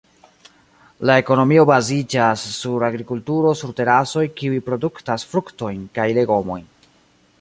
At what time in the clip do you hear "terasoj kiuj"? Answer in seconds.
3.81-4.63